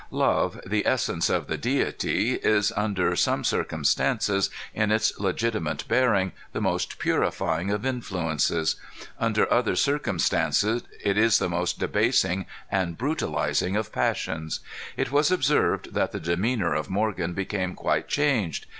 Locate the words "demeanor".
16.19-16.73